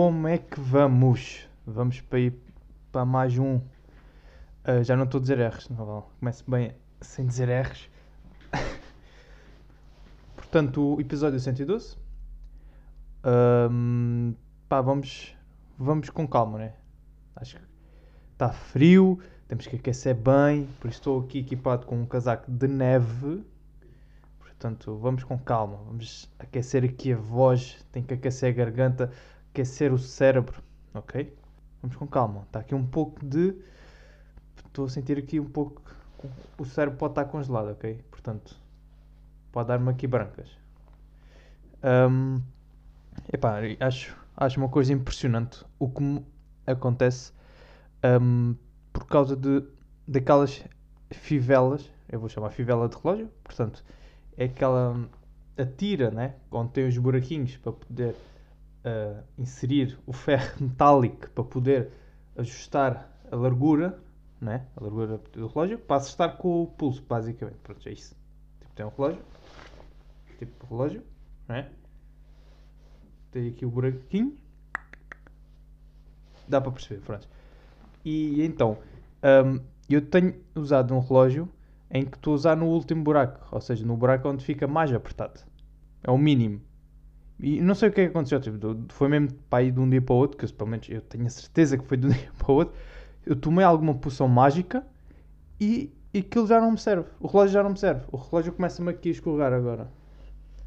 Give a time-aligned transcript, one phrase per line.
[0.00, 1.48] como é que vamos?
[1.66, 2.32] Vamos para ir
[2.92, 3.60] para mais um.
[4.62, 6.04] Ah, já não estou a dizer R's, não vale.
[6.20, 7.90] Começo bem sem dizer R's.
[10.36, 11.96] Portanto, o episódio 112.
[13.24, 14.34] Ahm,
[14.68, 15.34] pá, vamos,
[15.76, 16.74] vamos com calma, né?
[17.34, 17.62] Acho que
[18.34, 22.68] está frio, temos que aquecer bem, por isso estou aqui equipado com um casaco de
[22.68, 23.44] neve.
[24.38, 29.10] Portanto, vamos com calma, vamos aquecer aqui a voz, tem que aquecer a garganta,
[29.58, 30.62] aquecer o cérebro,
[30.94, 31.36] ok?
[31.82, 32.42] Vamos com calma.
[32.42, 33.56] Está aqui um pouco de.
[34.66, 35.82] Estou a sentir aqui um pouco.
[36.56, 38.00] O cérebro pode estar congelado, ok?
[38.10, 38.56] Portanto,
[39.50, 40.48] pode dar-me aqui brancas.
[41.82, 42.40] Ahm,
[43.32, 46.24] epá, acho, acho uma coisa impressionante o que me
[46.66, 47.32] acontece
[48.02, 48.54] ahm,
[48.92, 49.64] por causa de,
[50.06, 50.64] daquelas
[51.10, 51.90] fivelas.
[52.08, 53.84] Eu vou chamar fivela de relógio, portanto,
[54.36, 55.08] é aquela.
[55.56, 56.36] a tira, né?
[56.48, 58.14] Onde tem os buraquinhos para poder
[58.84, 61.90] uh, inserir o ferro metálico para poder
[62.36, 63.98] ajustar a largura,
[64.40, 64.66] né?
[64.76, 67.58] a largura do relógio, para acertar com o pulso, basicamente.
[67.62, 68.14] Pronto, é isso.
[68.60, 69.22] Tipo, tem um relógio,
[70.38, 71.02] tipo relógio,
[71.48, 71.70] né?
[73.30, 74.36] tem aqui o buraquinho,
[76.46, 77.28] dá para perceber, pronto.
[78.04, 78.78] E então,
[79.22, 81.48] um, eu tenho usado um relógio
[81.90, 84.92] em que estou a usar no último buraco, ou seja, no buraco onde fica mais
[84.92, 85.40] apertado.
[86.02, 86.60] É o mínimo.
[87.40, 88.58] E não sei o que é que aconteceu, tipo,
[88.88, 91.00] foi mesmo para ir de um dia para o outro, que eu, pelo menos eu
[91.00, 92.74] tenho a certeza que foi de um dia para o outro.
[93.24, 94.84] Eu tomei alguma poção mágica
[95.60, 97.08] e, e aquilo já não me serve.
[97.20, 98.02] O relógio já não me serve.
[98.10, 99.88] O relógio começa-me aqui a escorregar agora.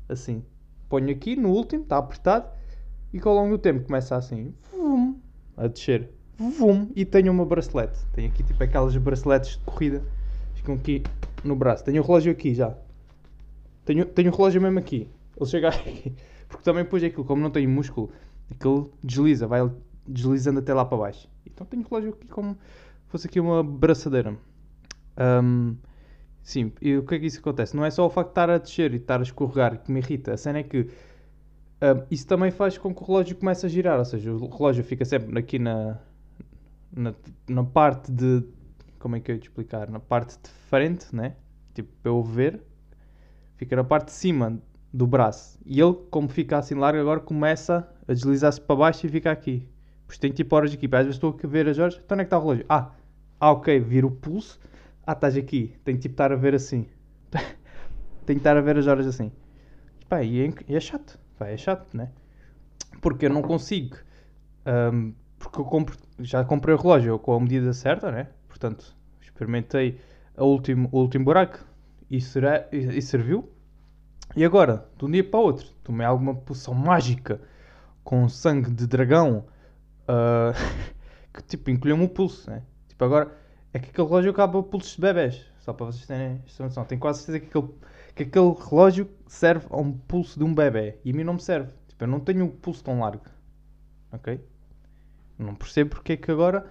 [0.08, 0.44] Assim.
[0.88, 2.50] Ponho aqui no último, está apertado,
[3.14, 5.18] e que ao longo do tempo começa assim, vum,
[5.56, 7.98] a descer, vum, e tenho uma bracelete.
[8.14, 10.04] Tenho aqui tipo aquelas braceletes de corrida,
[10.54, 11.04] ficam aqui
[11.44, 11.84] no braço.
[11.84, 12.76] Tenho o relógio aqui já.
[13.86, 15.10] Tenho, tenho o relógio mesmo aqui.
[15.38, 16.14] Ele chega aqui.
[16.52, 18.12] Porque também depois aquilo, como não tem músculo,
[18.52, 19.62] aquilo desliza, vai
[20.06, 21.30] deslizando até lá para baixo.
[21.46, 22.58] Então tenho o relógio aqui como
[23.08, 24.38] fosse aqui uma braçadeira.
[25.18, 25.76] Um,
[26.44, 27.76] sim, e o que é que isso acontece?
[27.76, 30.00] Não é só o facto de estar a descer e estar a escorregar que me
[30.00, 30.34] irrita.
[30.34, 30.82] A cena é que
[31.82, 33.98] um, isso também faz com que o relógio comece a girar.
[33.98, 36.00] Ou seja, o relógio fica sempre aqui na,
[36.92, 37.16] na,
[37.48, 38.44] na parte de.
[39.00, 39.90] Como é que eu ia te explicar?
[39.90, 41.36] Na parte de frente, né?
[41.74, 42.62] Tipo, para eu ver.
[43.56, 44.62] Fica na parte de cima
[44.94, 45.60] do braço.
[45.66, 49.68] E ele, como fica assim largo, agora começa a deslizar-se para baixo e fica aqui.
[50.06, 50.86] Pois tem tipo horas aqui.
[50.88, 52.00] Às vezes estou a ver as horas.
[52.04, 52.66] Então onde é que está o relógio?
[52.68, 52.92] Ah,
[53.40, 54.60] ah ok, vira o pulso.
[55.06, 55.74] Ah, estás aqui.
[55.84, 56.86] Tem que tipo estar a ver assim.
[58.26, 59.32] tem que estar a ver as horas assim.
[60.02, 61.18] E, pá, e é, e é chato.
[61.38, 62.12] Pá, é chato, né?
[63.02, 63.96] Porque eu não consigo.
[64.66, 68.28] Um, porque eu compro, já comprei o relógio com a medida certa, né?
[68.48, 70.00] Portanto, experimentei
[70.38, 71.66] a último, o último buraco
[72.10, 73.50] e, será, e, e serviu.
[74.36, 77.42] E agora, de um dia para o outro, tomei alguma poção mágica
[78.04, 79.46] com sangue de dragão
[80.04, 80.54] uh,
[81.34, 82.64] que tipo encolheu-me o pulso, né?
[82.88, 83.38] Tipo, agora
[83.74, 86.86] é que aquele relógio acaba pulsos de bebés, só para vocês terem esta noção.
[86.86, 87.74] Tenho quase certeza que aquele,
[88.16, 91.42] que aquele relógio serve a um pulso de um bebê e a mim não me
[91.42, 91.72] serve.
[91.88, 93.26] Tipo, eu não tenho um pulso tão largo,
[94.12, 94.40] ok?
[95.38, 96.66] Não percebo porque é que agora.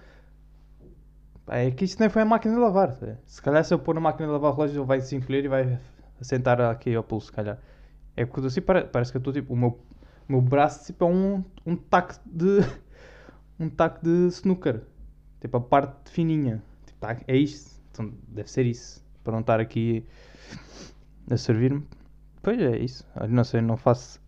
[1.47, 2.95] É que isto nem foi a máquina de lavar.
[3.25, 5.43] Se calhar se eu pôr na máquina de lavar o relógio ele vai se encolher
[5.43, 5.79] e vai
[6.21, 7.59] sentar aqui ao pulso, se calhar.
[8.15, 9.53] É porque assim parece, parece que eu estou tipo.
[9.53, 9.79] O meu,
[10.27, 12.59] o meu braço tipo, é um, um taco de.
[13.59, 14.81] um taco de snooker.
[15.39, 16.61] Tipo a parte fininha.
[16.85, 17.81] Tipo, tá, é isto.
[17.91, 19.03] Então deve ser isso.
[19.23, 20.05] Para não estar aqui
[21.29, 21.83] a servir-me.
[22.41, 23.05] Pois é isso.
[23.29, 24.19] Não sei, não faço.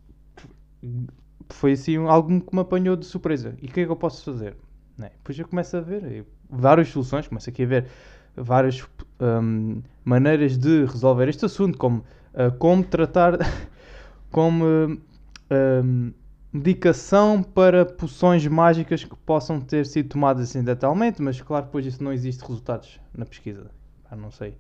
[1.50, 3.56] Foi assim algo que me apanhou de surpresa.
[3.62, 4.56] E o que é que eu posso fazer?
[4.98, 5.12] Né?
[5.18, 7.28] Depois eu começo a ver várias soluções.
[7.28, 7.88] Começo aqui a ver
[8.36, 8.84] várias
[9.20, 13.38] um, maneiras de resolver este assunto, como uh, como tratar,
[14.32, 16.14] como uh,
[16.52, 22.14] medicação para poções mágicas que possam ter sido tomadas acidentalmente, mas claro, depois isso não
[22.14, 23.72] existe resultados na pesquisa.
[24.10, 24.58] Ah, não sei.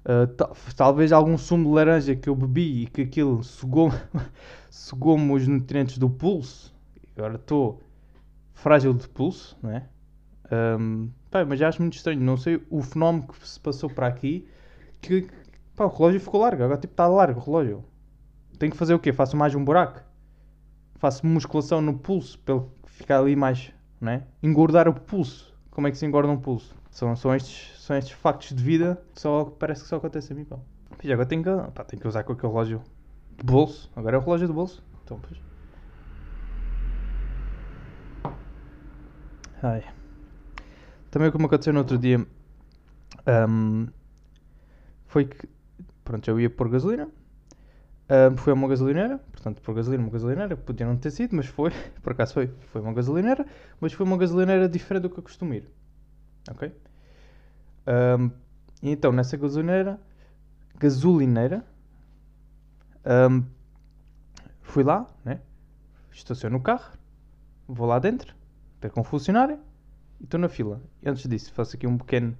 [0.00, 0.26] Uh,
[0.74, 3.94] talvez algum sumo de laranja que eu bebi e que aquilo sugou-me
[4.70, 6.74] sugou os nutrientes do pulso.
[7.16, 7.82] Agora estou
[8.54, 9.86] frágil de pulso, não é?
[10.50, 12.20] Um, pá, mas já acho muito estranho.
[12.20, 14.48] Não sei o fenómeno que se passou para aqui.
[15.00, 15.26] Que
[15.76, 16.62] pá, o relógio ficou largo.
[16.62, 17.84] Agora tipo, está largo o relógio.
[18.58, 19.12] Tenho que fazer o quê?
[19.12, 20.02] Faço mais um buraco?
[20.96, 23.72] Faço musculação no pulso para ficar ali mais.
[24.00, 24.24] Né?
[24.42, 25.54] Engordar o pulso.
[25.70, 26.74] Como é que se engorda um pulso?
[26.90, 30.36] São, são, estes, são estes factos de vida que só, parece que só acontece a
[30.36, 30.44] mim.
[30.44, 30.58] Pá.
[31.04, 32.82] Agora tenho que, pá, tenho que usar com aquele relógio
[33.38, 33.90] de bolso.
[33.94, 34.82] Agora é o relógio de bolso.
[35.04, 35.40] Então, pois.
[39.62, 39.84] Ai.
[41.10, 42.26] Também como aconteceu no outro dia
[43.48, 43.88] um,
[45.06, 45.48] foi que
[46.04, 47.08] pronto, eu ia pôr gasolina
[48.10, 51.46] Um, foi a uma gasolineira, portanto, por gasolina, uma gasolineira, podia não ter sido, mas
[51.46, 51.70] foi,
[52.02, 53.46] por acaso foi, foi uma gasolineira,
[53.80, 55.68] mas foi uma gasolineira diferente do que eu costumo ir.
[56.50, 56.72] Ok?
[57.86, 58.30] Um,
[58.82, 60.00] e então, nessa gasolineira,
[60.76, 61.64] gasolineira,
[63.30, 63.44] um,
[64.62, 65.40] fui lá, né?
[66.10, 66.92] estaciono o carro,
[67.68, 68.34] vou lá dentro,
[68.80, 69.58] ter com o funcionário
[70.20, 70.80] e estou na fila.
[71.04, 72.36] Antes disso, faço aqui um pequeno.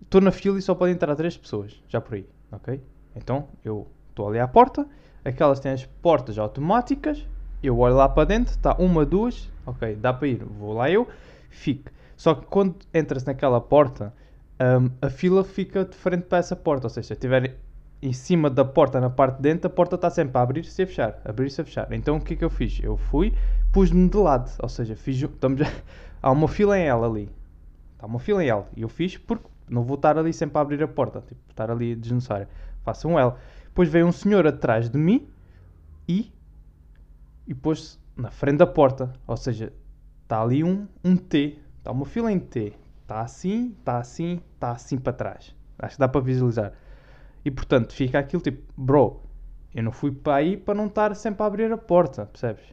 [0.00, 2.82] Estou na fila e só podem entrar três pessoas, já por aí, ok?
[3.14, 4.86] Então eu estou ali à porta,
[5.24, 7.26] aquelas têm as portas automáticas,
[7.62, 11.06] eu olho lá para dentro, está uma, duas, ok, dá para ir, vou lá eu,
[11.48, 11.90] fico.
[12.16, 14.12] Só que quando entras naquela porta,
[14.60, 17.56] um, a fila fica de frente para essa porta, ou seja, se estiver
[18.02, 20.84] em cima da porta, na parte de dentro, a porta está sempre a abrir-se e
[20.84, 21.92] a fechar, abrir-se e a fechar.
[21.92, 22.80] Então o que é que eu fiz?
[22.82, 23.32] Eu fui,
[23.72, 25.60] pus-me de lado, ou seja, fiz, estamos,
[26.20, 27.30] há uma fila em L ali,
[27.94, 30.60] está uma fila em L, e eu fiz porque não vou estar ali sempre a
[30.60, 32.48] abrir a porta, tipo, estar ali desnecessário.
[32.82, 33.34] Faço um L.
[33.66, 35.28] Depois veio um senhor atrás de mim
[36.08, 36.32] e,
[37.46, 39.72] e pôs-se na frente da porta, ou seja,
[40.24, 44.72] está ali um, um T, está uma fila em T, está assim, está assim, está
[44.72, 45.54] assim para trás.
[45.78, 46.72] Acho que dá para visualizar.
[47.44, 49.20] E portanto fica aquilo tipo, bro,
[49.74, 52.64] eu não fui para aí para não estar sempre a abrir a porta, percebes?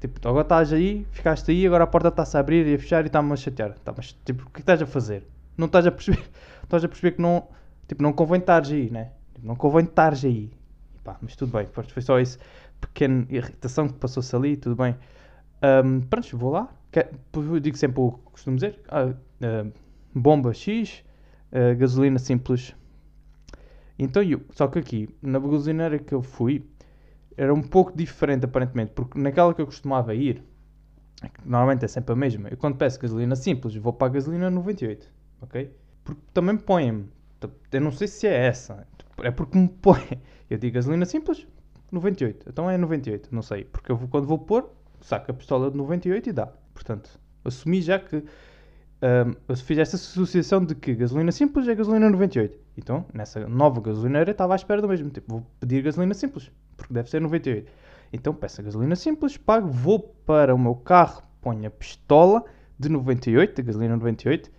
[0.00, 3.04] Tipo, agora estás aí, ficaste aí, agora a porta está-se a abrir e a fechar
[3.04, 3.76] e está-me a chatear.
[3.80, 5.26] Tá, mas tipo, o que estás a fazer?
[5.56, 6.22] Não estás a perceber?
[6.62, 7.48] estás a perceber que não,
[7.86, 9.10] tipo, não convém estares aí, né?
[9.42, 10.50] Não convém estares aí.
[11.02, 12.38] Pá, mas tudo bem, foi só isso
[12.80, 14.96] pequena irritação que passou-se ali, tudo bem.
[15.62, 16.68] Um, pronto, vou lá.
[17.32, 19.72] Eu digo sempre o que costumo dizer: ah, uh,
[20.14, 21.04] bomba X,
[21.52, 22.74] uh, gasolina simples.
[23.98, 26.64] Então eu, só que aqui, na gasolineira que eu fui,
[27.36, 30.42] era um pouco diferente aparentemente, porque naquela que eu costumava ir,
[31.22, 34.50] é normalmente é sempre a mesma, eu quando peço gasolina simples, vou para a gasolina
[34.50, 35.08] 98,
[35.42, 35.72] ok?
[36.04, 37.08] Porque também põem-me,
[37.72, 38.86] eu não sei se é essa,
[39.22, 41.46] é porque me põe, eu digo gasolina simples,
[41.90, 42.48] 98.
[42.48, 43.64] Então é 98, não sei.
[43.64, 46.46] Porque eu vou, quando vou pôr, saco a pistola de 98 e dá.
[46.74, 48.22] Portanto, assumi já que.
[49.00, 52.58] Um, fiz esta associação de que gasolina simples é gasolina 98.
[52.76, 55.08] Então, nessa nova gasolineira, estava à espera do mesmo.
[55.10, 57.70] Tipo, vou pedir gasolina simples, porque deve ser 98.
[58.12, 62.44] Então, peço a gasolina simples, pago, vou para o meu carro, ponho a pistola
[62.78, 64.50] de 98, de gasolina 98,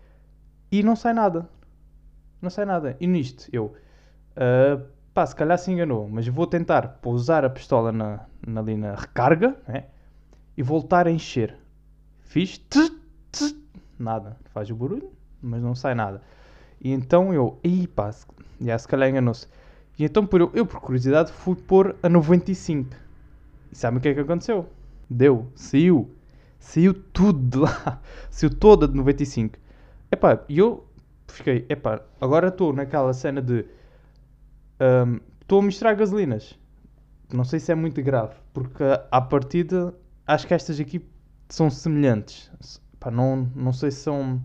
[0.71, 1.49] e não sai nada.
[2.41, 2.95] Não sai nada.
[2.99, 3.73] E nisto, eu.
[4.35, 8.75] Uh, pá, se calhar se enganou, mas vou tentar pousar a pistola na, na, ali
[8.95, 9.85] recarga né?
[10.55, 11.57] e voltar a encher.
[12.21, 12.91] Fiz tss,
[13.31, 13.55] tss,
[13.99, 15.11] nada, faz o barulho,
[15.41, 16.21] mas não sai nada.
[16.81, 18.11] E então eu, aí pá,
[18.61, 19.47] já se calhar enganou-se.
[19.97, 22.95] E então por eu, eu, por curiosidade, fui pôr a 95.
[23.71, 24.67] E sabe o que é que aconteceu?
[25.09, 26.09] Deu, saiu.
[26.59, 28.01] Saiu tudo de lá.
[28.29, 29.57] Saiu toda de 95.
[30.11, 30.85] Epá, e eu
[31.27, 33.65] fiquei, epá, agora estou naquela cena de
[35.41, 36.57] Estou um, a misturar gasolinas.
[37.33, 39.93] Não sei se é muito grave, porque à partida
[40.25, 41.05] acho que estas aqui
[41.49, 42.49] são semelhantes.
[42.99, 44.41] Pá, não, não sei se são.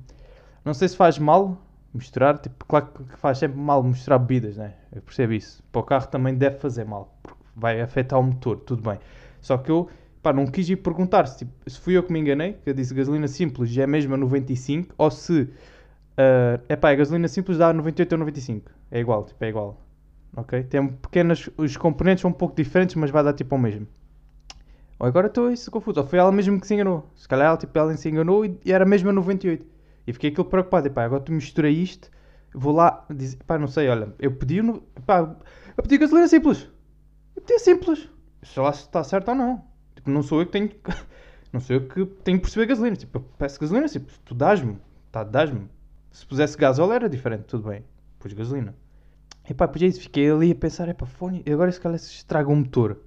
[0.64, 1.58] Não sei se faz mal
[1.92, 2.38] misturar.
[2.38, 4.74] Tipo, claro que faz sempre mal misturar bebidas, né?
[4.92, 5.62] Eu percebo isso.
[5.72, 8.98] Para o carro também deve fazer mal, porque vai afetar o motor, tudo bem.
[9.40, 9.88] Só que eu
[10.22, 12.74] pá, não quis ir perguntar se, tipo, se fui eu que me enganei, que eu
[12.74, 17.72] disse gasolina simples é mesmo a 95, ou se uh, epá, a gasolina simples dá
[17.72, 18.70] 98 ou 95.
[18.90, 19.84] É igual, tipo, é igual
[20.36, 20.62] ok?
[20.64, 23.86] Tem pequenas, os componentes são um pouco diferentes, mas vai dar tipo o mesmo.
[24.98, 27.10] Agora estou isso confuso, ou foi ela mesmo que se enganou.
[27.14, 29.66] Se calhar ela, tipo, ela se enganou e, e era mesmo a 98.
[30.06, 32.10] E fiquei aquilo preocupado, e pá, agora tu misturei isto,
[32.54, 35.36] vou lá, dizer, pá, não sei, olha, eu pedi, no, pá,
[35.76, 36.70] eu pedi gasolina simples.
[37.34, 38.08] Eu pedi simples.
[38.42, 39.64] Sei lá se está certo ou não.
[39.96, 40.70] Tipo, não sou eu que tenho,
[41.52, 42.96] não sou eu que tenho que perceber gasolina.
[42.96, 44.78] Tipo, eu peço gasolina simples, tu dás-me,
[45.10, 45.68] tá, dás-me.
[46.12, 47.84] Se pusesse gasóleo era diferente, tudo bem.
[48.20, 48.74] Pus gasolina.
[49.48, 52.48] Epá, pois é isso, fiquei ali a pensar, epá, fone, agora se calhar se estraga
[52.48, 52.98] o motor.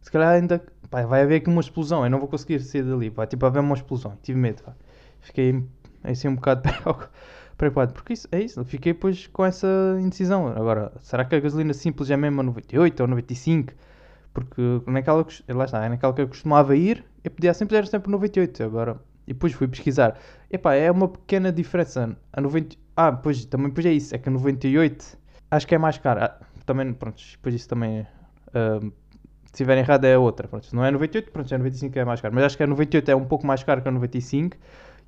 [0.00, 3.10] Se calhar ainda, pá, vai haver aqui uma explosão, eu não vou conseguir sair dali,
[3.10, 4.74] vai tipo haver uma explosão, tive medo, pá.
[5.20, 5.62] Fiquei
[6.02, 6.62] assim um bocado
[7.56, 9.68] preocupado, porque isso, é isso, fiquei depois com essa
[10.00, 10.48] indecisão.
[10.48, 13.72] Agora, será que a gasolina simples é mesmo a 98 ou 95?
[14.32, 18.62] Porque naquela, lá está, naquela que eu costumava ir, eu pedia simples era sempre 98,
[18.62, 18.96] agora...
[19.26, 20.18] E depois fui pesquisar.
[20.50, 22.16] Epá, é uma pequena diferença.
[22.32, 22.76] A 90...
[22.96, 24.12] Ah, pois, também pois é isso.
[24.12, 25.16] É que a 98
[25.50, 26.24] acho que é mais caro.
[26.24, 28.06] Ah, também, pronto, depois isso também.
[28.48, 28.92] Uh,
[29.50, 30.46] se estiver errado é outra.
[30.46, 32.34] Pronto, não é 98, pronto, é 95 que é mais caro.
[32.34, 34.56] Mas acho que a 98 é um pouco mais caro que a 95.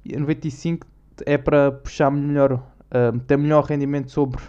[0.04, 0.86] E a 95
[1.24, 4.42] é para puxar melhor, uh, ter melhor rendimento sobre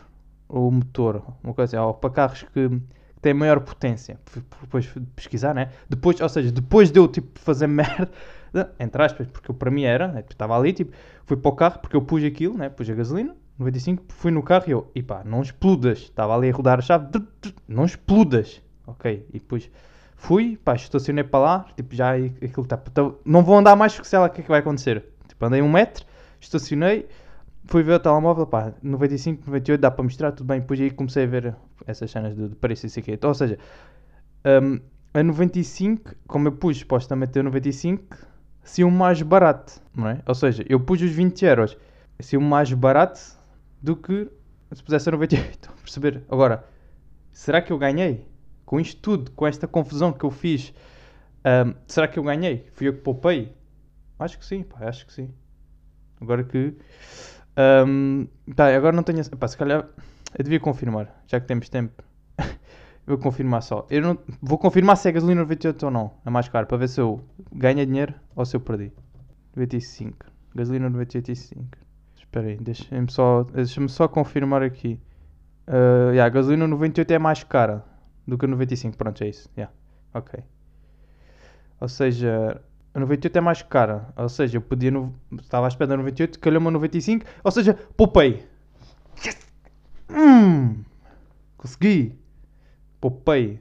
[0.50, 1.24] o motor.
[1.44, 2.82] Uma coisa assim, ou para carros que,
[3.22, 4.20] têm maior potência.
[4.62, 5.70] Depois de pesquisar, né?
[5.88, 8.12] Depois, ou seja, depois de eu tipo, fazer merda,
[8.80, 10.24] entre aspas, porque para mim era, né?
[10.28, 10.92] estava ali, tipo,
[11.26, 12.68] fui para o carro porque eu pus aquilo, né?
[12.70, 16.00] pus a gasolina 95, fui no carro e eu, e pá, não explodas.
[16.00, 17.08] Estava ali a rodar a chave,
[17.68, 18.62] não explodas.
[18.86, 19.70] Ok, e depois
[20.16, 22.78] fui, pá, estacionei para lá, tipo, já aquilo está.
[22.78, 25.06] Tá, não vou andar mais porque sei lá o que é que vai acontecer.
[25.28, 26.06] Tipo, andei um metro,
[26.40, 27.08] estacionei,
[27.66, 30.60] fui ver o telemóvel, pá, 95, 98, dá para mostrar, tudo bem.
[30.60, 33.12] Depois aí comecei a ver essas cenas de, de preço e sei que.
[33.12, 33.58] Então, ou seja,
[34.46, 34.80] um,
[35.14, 38.18] a 95, como eu pus supostamente a 95,
[38.64, 40.20] se o mais barato, não é?
[40.26, 41.78] Ou seja, eu pus os 20 euros,
[42.20, 43.20] se o mais barato
[43.82, 44.30] do que
[44.72, 45.52] se pusesse a 98.
[45.52, 46.24] Estão a perceber?
[46.30, 46.64] Agora,
[47.32, 48.26] será que eu ganhei?
[48.74, 50.74] Com isto tudo, com esta confusão que eu fiz,
[51.46, 52.68] um, será que eu ganhei?
[52.74, 53.56] Fui eu que poupei?
[54.18, 55.30] Acho que sim, pá, acho que sim.
[56.20, 56.74] Agora que.
[57.86, 59.24] Um, tá, agora não tenho.
[59.38, 59.88] Pá, se calhar.
[60.36, 62.04] Eu devia confirmar, já que temos tempo.
[63.06, 63.86] vou confirmar só.
[63.92, 66.12] Eu não, vou confirmar se é gasolina 98 ou não.
[66.26, 68.92] É mais caro, para ver se eu ganho dinheiro ou se eu perdi.
[69.56, 70.18] 95.
[70.56, 71.64] Gasolina 98,5.
[72.18, 75.00] Espera aí, deixa-me só, deixa só confirmar aqui.
[75.68, 77.93] Uh, yeah, a gasolina 98 é mais cara
[78.28, 78.98] do que a 95.
[78.98, 79.50] Pronto, é isso.
[79.58, 79.74] Yeah.
[80.14, 80.44] Ok.
[81.80, 82.62] Ou seja,
[82.94, 84.14] a 98 é mais cara.
[84.16, 84.92] Ou seja, eu podia.
[84.92, 85.14] No...
[85.40, 87.26] Estava à espera da 98, calhou-me a 95.
[87.44, 88.46] Ou seja, poupei.
[89.26, 89.48] Yes!
[90.10, 90.84] Hum,
[91.58, 92.18] consegui.
[93.02, 93.60] Poupei.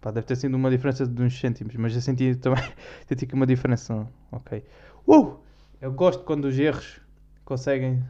[0.00, 2.62] Pá, deve ter sido uma diferença de uns cêntimos, mas eu senti também
[3.08, 4.06] senti que uma diferença.
[4.30, 4.64] Ok.
[5.06, 5.38] Uh!
[5.80, 7.00] Eu gosto quando os erros
[7.44, 8.04] conseguem,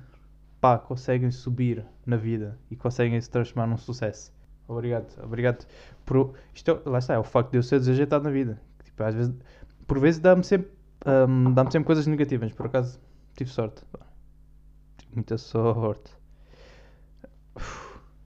[0.58, 4.32] pá, conseguem subir na vida e conseguem se transformar num sucesso.
[4.68, 5.66] Obrigado, obrigado
[6.04, 6.34] por.
[6.54, 8.60] Isto, é, lá está, é o facto de eu ser desajeitado na vida.
[8.84, 9.34] Tipo, às vezes,
[9.86, 10.70] por vezes dá-me sempre,
[11.06, 12.52] um, dá-me sempre coisas negativas.
[12.52, 13.00] Por acaso,
[13.34, 13.82] tive sorte.
[14.98, 16.12] Tive muita sorte.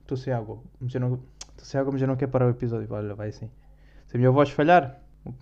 [0.01, 0.61] Estou sem água.
[0.79, 1.19] Mas eu não,
[1.57, 2.87] sem água, mas eu não quero parar o episódio.
[2.91, 3.49] Olha, vai assim.
[4.05, 5.01] Se a minha voz falhar,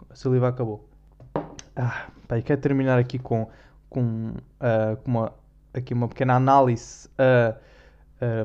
[0.10, 0.88] a saliva acabou.
[1.76, 2.12] Ah,
[2.46, 3.50] quero terminar aqui com,
[3.90, 5.34] com, uh, com uma
[5.74, 7.56] aqui uma pequena análise a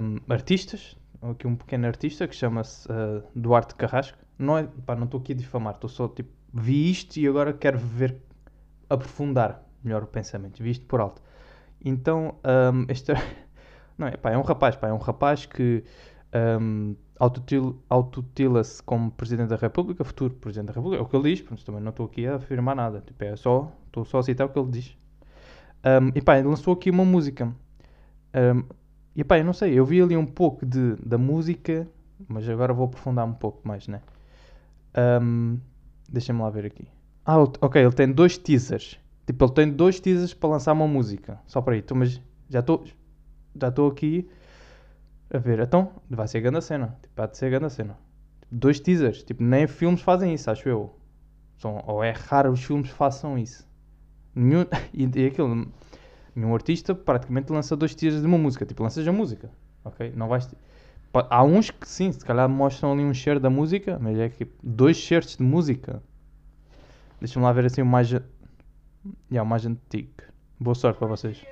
[0.01, 0.96] um, artistas.
[1.23, 4.19] Aqui um pequeno artista que chama-se uh, Duarte Carrasco.
[4.39, 7.53] Não é, pá, não estou aqui a difamar, estou só tipo, vi isto e agora
[7.53, 8.17] quero ver,
[8.89, 11.23] aprofundar melhor o pensamento, vi isto por alto.
[11.83, 13.15] Então, um, este é,
[13.97, 15.85] não é, pá, é um rapaz, pá, é um rapaz que
[16.61, 16.95] um,
[17.89, 21.65] autotila-se como Presidente da República, futuro Presidente da República, é o que ele diz, pronto,
[21.65, 24.51] também não estou aqui a afirmar nada, tipo, é só, estou só a citar o
[24.51, 24.97] que ele diz.
[25.85, 27.47] Um, e pá, ele lançou aqui uma música.
[28.35, 28.65] Um,
[29.17, 31.89] e pá, eu não sei, eu vi ali um pouco de, da música,
[32.29, 34.03] mas agora vou aprofundar um pouco mais, né?
[35.23, 35.59] Um,
[36.09, 36.87] Deixa-me lá ver aqui.
[37.25, 38.99] Ah, ok, ele tem dois teasers.
[39.27, 41.41] Tipo, ele tem dois teasers para lançar uma música.
[41.47, 42.85] Só para aí, mas já estou
[43.59, 44.29] já estou aqui
[45.31, 45.59] a ver.
[45.61, 46.97] Então, vai ser grande a cena.
[47.03, 47.99] Tipo, vai ser grande a cena.
[48.51, 49.25] Dois teasers.
[49.25, 50.95] Tipo, nem filmes fazem isso, acho eu.
[51.59, 53.67] São, ou é raro os filmes façam isso.
[54.35, 55.67] Nenhum, e, e aquilo,
[56.37, 58.65] nenhum artista praticamente lança dois tiros de uma música.
[58.65, 59.51] Tipo, lanças a música,
[59.85, 60.13] ok?
[60.15, 60.49] Não vais...
[61.31, 64.47] Há uns que sim, se calhar mostram ali um share da música, mas é que
[64.63, 66.03] dois shares de música.
[67.19, 68.11] Deixa-me lá ver assim o mais...
[68.11, 70.11] Yeah, o mais antigo.
[70.61, 71.43] Boa sorte para vocês.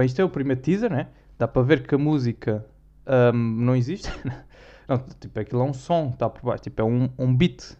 [0.00, 1.08] Bem, isto é o primeiro teaser, né?
[1.38, 2.64] Dá para ver que a música
[3.06, 4.10] um, não existe.
[4.88, 6.62] não, tipo, aquilo é um som, está por baixo.
[6.62, 7.76] Tipo, é um, um beat.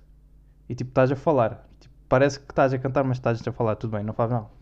[0.68, 1.66] E tipo, estás a falar.
[1.80, 3.74] Tipo, parece que estás a cantar, mas estás a falar.
[3.76, 4.54] Tudo bem, não faz mal.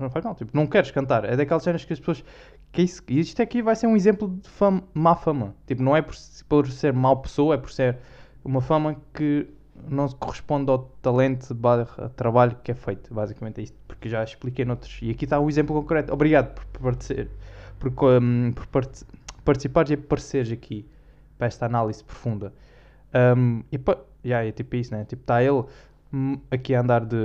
[0.00, 0.34] Não faz mal.
[0.36, 1.26] Tipo, não queres cantar.
[1.26, 2.24] É daquelas cenas que as pessoas...
[2.72, 5.54] Que isso, isto aqui vai ser um exemplo de fama, má fama.
[5.66, 6.16] Tipo, não é por,
[6.48, 7.98] por ser mau pessoa, é por ser
[8.42, 9.46] uma fama que
[9.86, 13.12] não corresponde ao talento barra trabalho que é feito.
[13.12, 14.98] Basicamente é isto, porque já expliquei noutros.
[15.02, 16.12] E aqui está um exemplo concreto.
[16.12, 16.96] Obrigado por, por,
[17.90, 19.04] por, um, por part,
[19.44, 20.86] participares e apareceres aqui
[21.38, 22.52] para esta análise profunda.
[23.14, 25.04] Um, e pa, yeah, é tipo isso, né?
[25.04, 25.64] Tipo, está ele
[26.12, 27.16] hum, aqui a andar de.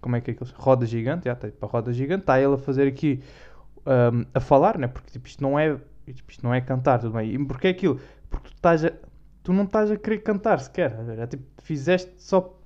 [0.00, 0.50] Como é que é aquilo?
[0.56, 2.22] Roda gigante, já, está tipo, a roda gigante.
[2.22, 3.22] Está ele a fazer aqui.
[3.84, 4.86] Um, a falar, né?
[4.86, 5.76] Porque tipo, isto não é.
[6.06, 7.34] Tipo, isto não é cantar, tudo bem.
[7.34, 8.00] E porque é aquilo?
[8.30, 8.92] Porque tu estás a
[9.42, 10.96] tu não estás a querer cantar sequer.
[11.18, 12.58] É tipo, fizeste só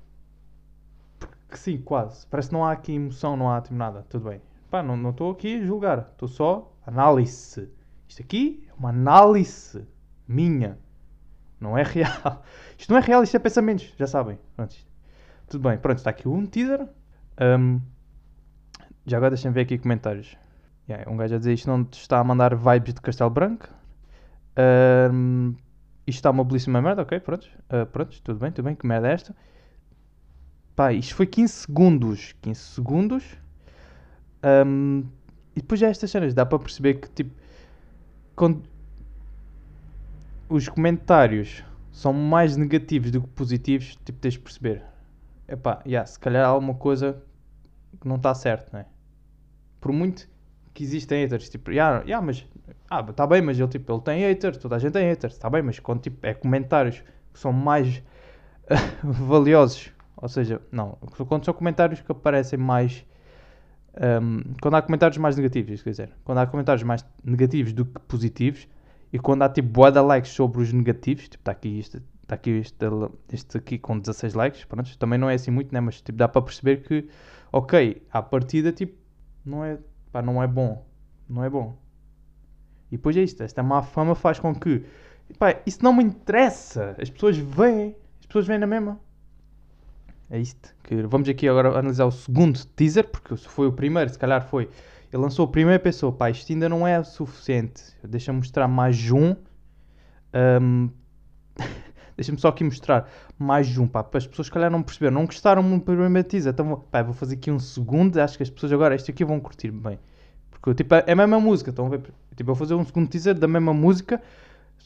[1.56, 2.26] porque sim, quase.
[2.26, 4.04] Parece que não há aqui emoção, não há tipo nada.
[4.10, 4.42] Tudo bem.
[4.70, 6.10] Pá, não estou aqui a julgar.
[6.12, 7.68] Estou só análise.
[8.06, 9.86] Isto aqui é uma análise
[10.28, 10.78] minha.
[11.58, 12.44] Não é real.
[12.76, 13.92] Isto não é real, isto é pensamentos.
[13.96, 14.38] Já sabem.
[14.54, 14.76] Pronto,
[15.48, 15.78] tudo bem.
[15.78, 16.86] Pronto, está aqui um teaser.
[17.40, 17.80] Um,
[19.06, 20.36] já agora deixem ver aqui comentários.
[20.86, 23.66] Yeah, um gajo a dizer isto não está a mandar vibes de Castelo Branco.
[25.10, 25.54] Um,
[26.06, 29.08] isto está uma belíssima merda, ok, pronto, uh, pronto, tudo bem, tudo bem, que merda
[29.08, 29.34] é esta?
[30.76, 33.24] Pá, isto foi 15 segundos, 15 segundos,
[34.66, 35.04] um,
[35.56, 37.34] e depois já estas cenas, dá para perceber que, tipo,
[38.36, 38.62] quando
[40.50, 44.82] os comentários são mais negativos do que positivos, tipo, tens de perceber.
[45.48, 47.22] Epá, yeah, se calhar há alguma coisa
[47.98, 48.86] que não está certo, não é?
[49.80, 50.28] Por muito
[50.74, 52.46] que existem haters, tipo, yeah, yeah, mas,
[52.90, 55.48] ah, tá bem, mas ele, tipo, ele tem haters, toda a gente tem haters, tá
[55.48, 57.02] bem, mas quando, tipo, é comentários
[57.32, 58.02] que são mais
[59.02, 63.04] valiosos, ou seja, não, quando são comentários que aparecem mais,
[64.22, 68.00] um, quando há comentários mais negativos, quer dizer, quando há comentários mais negativos do que
[68.00, 68.68] positivos,
[69.12, 72.50] e quando há, tipo, boa likes sobre os negativos, tipo, está aqui isto, Está aqui
[72.50, 72.84] este,
[73.32, 75.78] este aqui com 16 likes, pronto, também não é assim muito, né?
[75.78, 77.08] mas tipo, dá para perceber que,
[77.52, 78.98] ok, à partida, tipo,
[79.44, 79.78] não é,
[80.10, 80.84] pá, não é bom,
[81.28, 81.78] não é bom.
[82.90, 84.84] E depois é isto, esta má fama faz com que,
[85.38, 88.98] pá, isso não me interessa, as pessoas veem, as pessoas veem na mesma.
[90.28, 94.10] É isto, que vamos aqui agora analisar o segundo teaser, porque se foi o primeiro,
[94.10, 94.68] se calhar foi,
[95.12, 99.36] ele lançou o primeiro pessoa, pá, isto ainda não é suficiente, deixa-me mostrar mais um,
[100.34, 100.90] um
[102.16, 105.26] Deixa-me só aqui mostrar mais um, pá, para as pessoas que calhar não perceberam, não
[105.26, 106.52] gostaram muito do primeiro teaser.
[106.52, 109.38] Então, pá, vou fazer aqui um segundo, acho que as pessoas agora, este aqui vão
[109.38, 109.98] curtir bem.
[110.50, 112.00] Porque, tipo, é a mesma música, ver?
[112.34, 114.22] Tipo, vou fazer um segundo teaser da mesma música,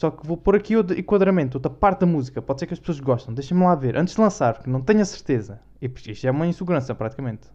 [0.00, 2.40] só que vou pôr aqui o enquadramento, outra parte da música.
[2.40, 3.99] Pode ser que as pessoas gostem, deixem-me lá ver.
[3.99, 5.61] Antes de lançar, porque não tenho a certeza.
[5.78, 7.47] E isto é uma insegurança, praticamente.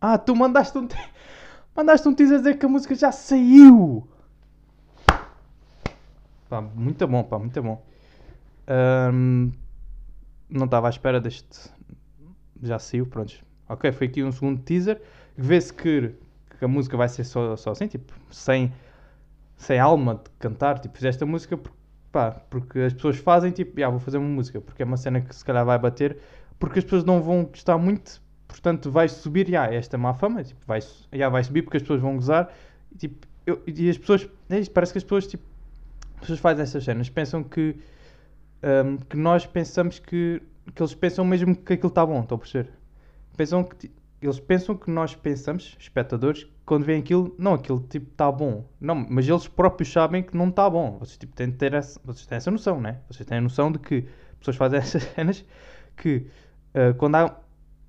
[0.00, 0.88] Ah, tu mandaste um,
[1.76, 4.08] mandaste um teaser dizer que a música já saiu.
[6.54, 7.84] Pá, muito bom, pá, muito bom.
[9.12, 9.50] Um,
[10.48, 11.68] não estava à espera deste.
[12.62, 13.34] Já saiu, pronto.
[13.68, 15.02] Ok, foi aqui um segundo teaser.
[15.36, 16.14] Vê-se que,
[16.56, 18.72] que, a música vai ser só, só assim, tipo, sem,
[19.56, 20.78] sem alma de cantar.
[20.78, 21.58] Tipo, fizeste a música
[22.12, 25.20] pá, porque as pessoas fazem, tipo, ah, vou fazer uma música, porque é uma cena
[25.20, 26.18] que se calhar vai bater,
[26.56, 30.60] porque as pessoas não vão gostar muito portanto vai subir já, esta má fama, tipo,
[30.64, 30.78] vai,
[31.12, 32.54] já vai subir porque as pessoas vão gozar
[32.92, 35.42] e, tipo, eu, e as pessoas, é isto, parece que as pessoas, tipo,
[36.24, 37.76] pessoas fazem essas cenas, pensam que,
[38.62, 40.42] um, que nós pensamos que,
[40.74, 42.70] que eles pensam mesmo que aquilo está bom, estão a perceber?
[43.36, 48.32] Pensam que, eles pensam que nós pensamos, espectadores, quando veem aquilo, não, aquilo tipo está
[48.32, 52.00] bom, não, mas eles próprios sabem que não está bom, vocês tipo têm ter essa,
[52.04, 53.00] vocês têm essa noção, né?
[53.08, 54.06] Vocês têm a noção de que
[54.38, 55.44] pessoas fazem essas cenas
[55.96, 56.26] que
[56.74, 57.36] uh, quando há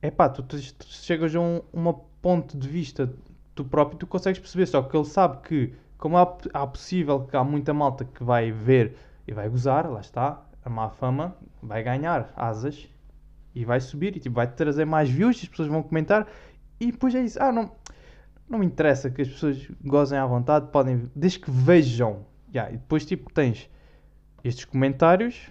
[0.02, 3.12] é pá, tu, tu, tu, chegas a um uma ponto de vista
[3.56, 7.36] tu próprio, tu consegues perceber, só que ele sabe que, como há, há possível que
[7.36, 11.84] há muita malta que vai ver e vai gozar, lá está, a má fama vai
[11.84, 12.88] ganhar asas
[13.54, 16.28] e vai subir e tipo, vai trazer mais views, as pessoas vão comentar
[16.80, 17.42] e depois é isso.
[17.42, 17.72] Ah, não,
[18.50, 22.26] não me interessa que as pessoas gozem à vontade, podem, desde que vejam.
[22.54, 23.70] Yeah, e depois tipo tens
[24.44, 25.50] estes comentários,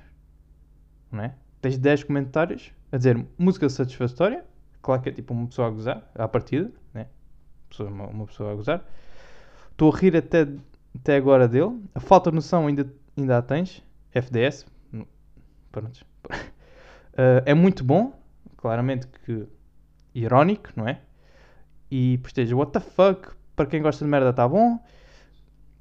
[1.11, 1.35] não é?
[1.61, 4.45] Tens 10 comentários a dizer música satisfatória,
[4.81, 7.07] claro que é tipo uma pessoa a gozar, à partida, né?
[7.81, 8.85] Uma, uma pessoa a gozar.
[9.75, 10.47] Estou a rir até,
[10.95, 11.83] até agora dele.
[11.93, 13.83] A falta de noção ainda, ainda a tens.
[14.13, 14.65] FDS.
[15.73, 16.07] Pronto.
[16.31, 18.13] Uh, é muito bom,
[18.57, 19.49] claramente que
[20.15, 21.01] irónico, não é?
[21.91, 24.79] E posteja what the fuck, para quem gosta de merda está bom.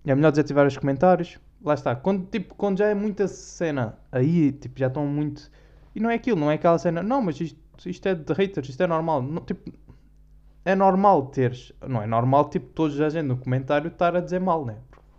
[0.03, 1.37] É melhor desativar os comentários.
[1.63, 5.51] Lá está, quando, tipo, quando já é muita cena aí, tipo, já estão muito
[5.95, 8.69] e não é aquilo, não é aquela cena, não, mas isto, isto é de haters,
[8.69, 9.21] isto é normal.
[9.21, 9.71] Não, tipo,
[10.65, 14.39] é normal teres, não é normal, tipo, todos a gente no comentário estar a dizer
[14.39, 14.77] mal, né?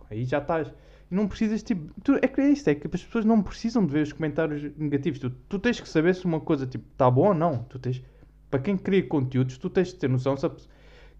[0.09, 0.71] Aí já estás.
[1.09, 3.85] E não precisas, tipo, tu, é que é isto, é que as pessoas não precisam
[3.85, 5.19] de ver os comentários negativos.
[5.19, 7.59] Tu, tu tens que saber se uma coisa, tipo, está boa ou não.
[7.63, 8.01] Tu tens,
[8.49, 10.35] para quem cria conteúdos, tu tens de ter noção.
[10.35, 10.55] Sabe?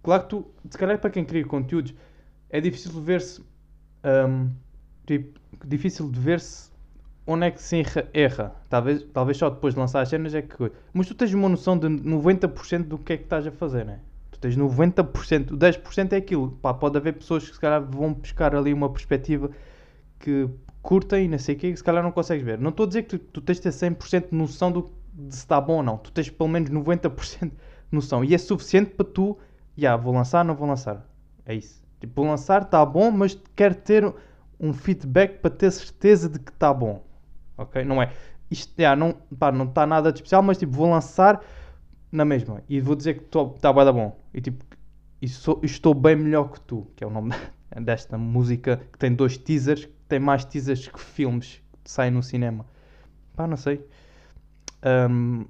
[0.02, 1.94] Claro que tu, se calhar para quem cria conteúdos,
[2.50, 3.44] é difícil de ver-se,
[4.04, 4.50] um,
[5.06, 6.72] tipo, difícil de ver-se
[7.28, 7.84] onde é que se
[8.14, 8.56] erra?
[8.70, 10.72] Talvez, talvez só depois de lançar as cenas é que.
[10.94, 14.00] Mas tu tens uma noção de 90% do que é que estás a fazer, né?
[14.46, 16.52] Tens 90%, o 10% é aquilo.
[16.62, 19.50] Pá, pode haver pessoas que se calhar vão buscar ali uma perspectiva
[20.20, 20.48] que
[20.84, 22.60] curtem e não sei o que, se calhar não consegues ver.
[22.60, 25.40] Não estou a dizer que tu, tu tens de ter 100% noção do, de se
[25.42, 25.98] está bom ou não.
[25.98, 27.52] Tu tens pelo menos 90%
[27.92, 28.24] noção.
[28.24, 29.38] E é suficiente para tu,
[29.76, 31.04] já, yeah, vou lançar, não vou lançar.
[31.44, 31.84] É isso.
[32.00, 34.14] Tipo, vou lançar, está bom, mas quero ter
[34.60, 37.04] um feedback para ter certeza de que está bom
[37.58, 37.84] ok?
[37.84, 38.12] Não é,
[38.50, 41.42] isto já, não está não tá nada de especial, mas tipo, vou lançar
[42.16, 44.20] na mesma e vou dizer que está bem bom.
[44.34, 44.64] E tipo,
[45.22, 47.32] e sou, estou bem melhor que tu, que é o nome
[47.84, 52.24] desta música que tem dois teasers, que tem mais teasers que filmes que saem no
[52.24, 52.66] cinema.
[53.36, 53.86] Pá, não sei.
[55.10, 55.46] Um,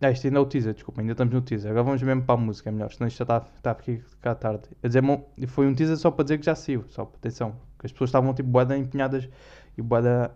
[0.00, 1.70] ah, isto ainda é o teaser, desculpa, ainda estamos no teaser.
[1.70, 4.34] Agora vamos mesmo para a música, é melhor, senão isto já está, está aqui cá
[4.34, 4.68] tarde.
[4.82, 5.02] A dizer,
[5.48, 7.56] foi um teaser só para dizer que já saiu, só atenção.
[7.78, 9.28] Que as pessoas estavam tipo boeda empenhadas
[9.76, 10.32] e boeda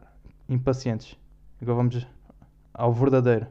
[0.49, 1.17] impacientes.
[1.61, 2.07] Agora vamos
[2.75, 3.47] ao verdadeiro.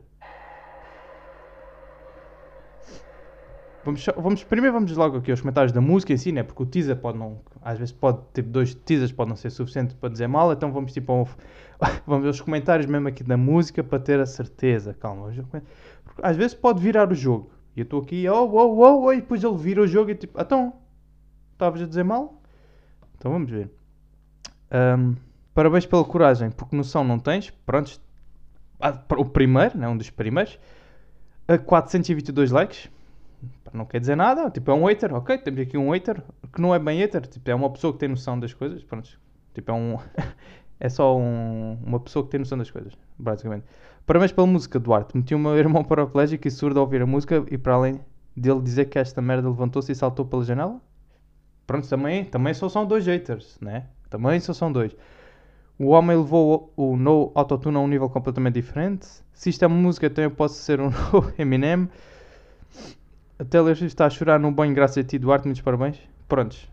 [3.83, 6.43] Vamos, vamos, primeiro vamos logo aqui aos comentários da música em si, né?
[6.43, 7.39] Porque o teaser pode não.
[7.61, 10.93] Às vezes pode, tipo, dois teasers pode não ser suficiente para dizer mal, então vamos
[10.93, 11.27] tipo ao-
[12.05, 14.93] vamos aos comentários mesmo aqui da música para ter a certeza.
[14.93, 15.67] Calma, comentários.
[16.03, 17.49] Porque às vezes pode virar o jogo.
[17.75, 20.15] E eu estou aqui, oh, oh, oh, oh, e depois ele vira o jogo e
[20.15, 20.73] tipo, então,
[21.53, 22.39] estavas a dizer mal?
[23.17, 23.71] Então vamos ver.
[24.69, 25.15] Ahm,
[25.55, 27.49] parabéns pela coragem, porque noção não tens.
[27.65, 27.99] Prontos,
[28.79, 30.59] ah, o primeiro, né, um dos primeiros,
[31.47, 32.89] a 422 likes.
[33.73, 36.21] Não quer dizer nada, tipo, é um hater, ok, temos aqui um hater,
[36.53, 39.09] que não é bem hater, tipo, é uma pessoa que tem noção das coisas, pronto,
[39.53, 39.97] tipo, é um,
[40.79, 43.63] é só um- uma pessoa que tem noção das coisas, basicamente.
[44.05, 47.45] Parabéns pela música, Duarte, meti o meu irmão paraplégico e surdo a ouvir a música
[47.49, 47.99] e para além
[48.35, 50.79] dele dizer que esta merda levantou-se e saltou pela janela,
[51.65, 54.95] pronto, também, também só são dois haters, né, também só são dois.
[55.79, 59.07] O homem levou o, o no autotune a um nível completamente diferente.
[59.33, 61.89] Se isto é música, então eu posso ser um novo Eminem.
[63.41, 65.47] A Taylor Swift está a chorar num banho graças a ti, Duarte.
[65.47, 65.97] Muitos parabéns.
[66.27, 66.69] Prontos.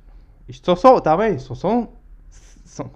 [0.46, 1.88] Isto só só, está bem, só são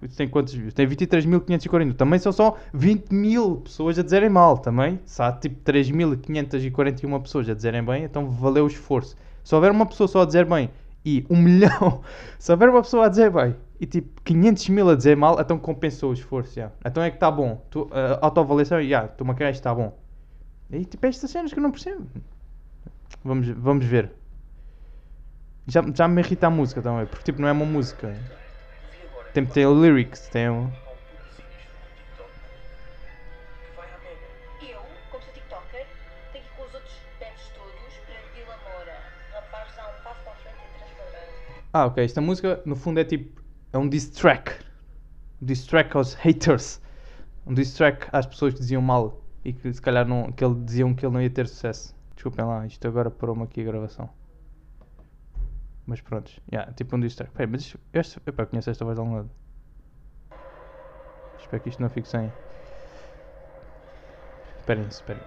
[0.02, 0.74] isto tem quantos views?
[0.74, 1.94] Tem 23.540.
[1.94, 4.58] Também são só 20 mil pessoas a dizerem mal.
[4.58, 5.00] Também.
[5.06, 9.16] Se há tipo 3.541 pessoas a dizerem bem, então valeu o esforço.
[9.42, 10.68] Se houver uma pessoa só a dizer bem
[11.02, 12.02] e um milhão,
[12.38, 15.58] se houver uma pessoa a dizer bem e tipo 500 mil a dizer mal, então
[15.58, 16.60] compensou o esforço.
[16.84, 17.64] Então é que está bom.
[17.70, 19.96] Tu, a autoavaliação, já, tu caixa está bom.
[20.70, 22.06] E tipo, é estas cenas que eu não percebo.
[23.24, 24.12] Vamos, vamos ver.
[25.66, 28.14] Já, já me irrita a música também, porque tipo, não é uma música.
[29.32, 30.70] Tem, tem lyrics, tem um...
[34.58, 34.74] Que.
[41.72, 42.04] Ah, ok.
[42.04, 43.40] Esta música, no fundo, é tipo.
[43.72, 44.52] É um diss track.
[45.40, 46.80] Um diss track aos haters.
[47.46, 50.54] Um diss track às pessoas que diziam mal e que se calhar não, que ele,
[50.64, 51.94] diziam que ele não ia ter sucesso.
[52.14, 54.08] Desculpem lá, isto agora parou-me aqui a gravação.
[55.86, 57.32] Mas pronto, yeah, tipo um diss track.
[57.32, 59.30] Peraí, mas isto, este, epá, conheço esta voz de algum lado.
[61.38, 62.32] Espero que isto não fique sem.
[64.58, 65.22] Esperem, esperem.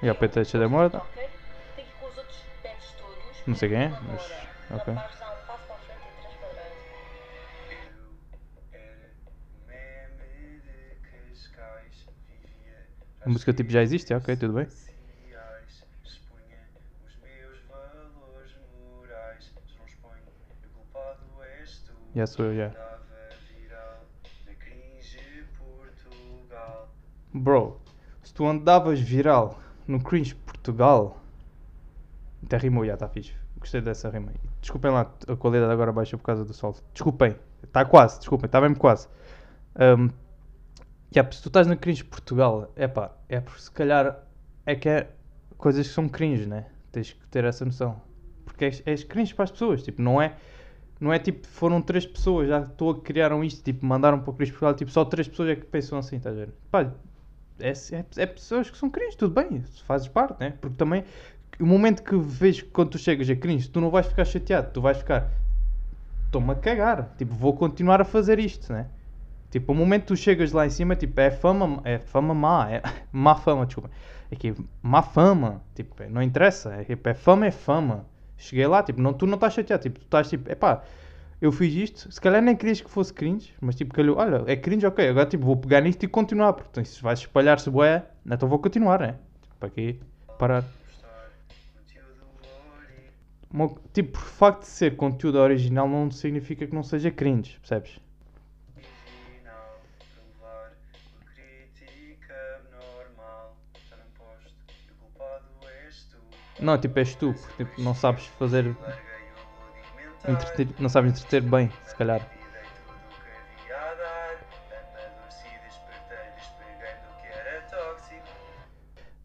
[0.00, 1.02] E a PT da morta.
[3.46, 4.32] Não sei quem é, mas-
[4.70, 4.94] ok.
[13.28, 14.66] A música tipo já existe, ok, tudo bem.
[22.14, 22.72] Já sou eu, já.
[27.34, 27.78] Bro,
[28.22, 31.20] se tu andavas viral no Cringe Portugal,
[32.42, 33.34] até rimou, já está fixe.
[33.58, 34.32] Gostei dessa rima.
[34.62, 36.74] Desculpem lá, a qualidade agora baixa por causa do sol.
[36.94, 39.06] Desculpem, está quase, desculpem, está mesmo quase.
[39.78, 40.08] Um,
[41.14, 44.24] yeah, se tu estás no Cringe Portugal, é pá, é porque se calhar
[44.66, 45.08] é que é
[45.56, 46.66] coisas que são cringe, né?
[46.92, 48.00] Tens que ter essa noção.
[48.44, 50.36] Porque és, és cringe para as pessoas, tipo, não é.
[51.00, 54.34] Não é tipo, foram três pessoas, já estou a criaram isto, tipo, mandaram para o
[54.34, 56.52] Cringe Portugal, tipo, só três pessoas é que pensam assim, estás a ver?
[56.72, 56.90] Pá,
[57.60, 60.54] é, é, é pessoas que são cringe, tudo bem, fazes parte, né?
[60.60, 61.04] Porque também,
[61.60, 64.80] o momento que vês quando tu chegas a cringe, tu não vais ficar chateado, tu
[64.80, 65.30] vais ficar,
[66.26, 68.88] estou-me a cagar, tipo, vou continuar a fazer isto, né?
[69.50, 72.70] Tipo, o momento que tu chegas lá em cima, tipo, é fama, é fama má,
[72.70, 73.90] é má fama, desculpa.
[74.30, 78.04] É que má fama, tipo, não interessa, é, tipo, é fama, é fama.
[78.36, 80.82] Cheguei lá, tipo, não, tu não estás chateado, tipo, tu estás tipo, epá,
[81.40, 84.56] eu fiz isto, se calhar nem querias que fosse cringe, mas tipo, calhou, olha, é
[84.56, 88.48] cringe, ok, agora tipo, vou pegar nisto e continuar, porque se vai espalhar-se bué, então
[88.48, 89.16] vou continuar, né?
[89.42, 90.00] Tipo, para aqui,
[90.38, 90.64] parar.
[93.94, 97.98] Tipo, por facto de ser conteúdo original não significa que não seja cringe, percebes?
[106.60, 108.76] Não, tipo, és tu, porque tipo, não sabes fazer,
[110.28, 112.20] entreter, não sabes entreter bem, se calhar.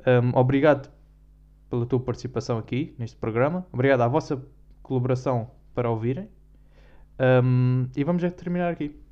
[0.06, 0.92] Um, obrigado
[1.70, 3.66] pela tua participação aqui neste programa.
[3.72, 4.46] Obrigado à vossa
[4.82, 6.30] colaboração para ouvirem.
[7.20, 9.03] Um, e vamos já terminar aqui.